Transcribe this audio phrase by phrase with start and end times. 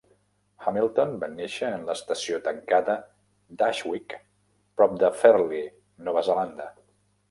[0.69, 2.97] Hamilton va néixer en l'estació tancada
[3.63, 4.19] d'Ashwick,
[4.83, 5.65] prop de Fairlie,
[6.11, 6.73] Nova Zelanda.